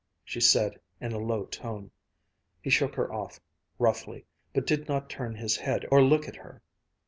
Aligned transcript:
_"she 0.25 0.41
said 0.41 0.79
in 0.99 1.11
a 1.11 1.19
low 1.19 1.45
tone. 1.45 1.91
He 2.59 2.71
shook 2.71 2.95
her 2.95 3.13
off 3.13 3.39
roughly, 3.77 4.25
but 4.51 4.65
did 4.65 4.87
not 4.87 5.11
turn 5.11 5.35
his 5.35 5.57
head 5.57 5.85
or 5.91 6.01
look 6.03 6.27
at 6.27 6.37
her. 6.37 6.63